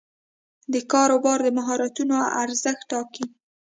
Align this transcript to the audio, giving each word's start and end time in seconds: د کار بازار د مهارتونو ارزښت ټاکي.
د 0.73 0.75
کار 0.91 1.09
بازار 1.23 1.39
د 1.43 1.47
مهارتونو 1.57 2.15
ارزښت 2.43 2.81
ټاکي. 2.91 3.25